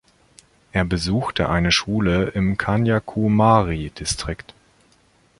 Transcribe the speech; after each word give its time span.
Er 0.71 0.83
besuchte 0.83 1.47
eine 1.47 1.71
Schule 1.71 2.29
im 2.31 2.57
Kanyakumari-Distrikt. 2.57 4.55